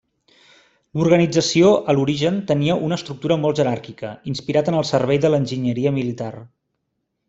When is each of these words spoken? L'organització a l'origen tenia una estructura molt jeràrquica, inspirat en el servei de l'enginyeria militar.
L'organització 0.99 1.69
a 1.93 1.95
l'origen 1.99 2.41
tenia 2.53 2.79
una 2.87 2.99
estructura 3.01 3.39
molt 3.45 3.63
jeràrquica, 3.63 4.13
inspirat 4.35 4.75
en 4.75 4.83
el 4.83 4.91
servei 4.97 5.25
de 5.27 5.35
l'enginyeria 5.35 5.97
militar. 6.03 6.37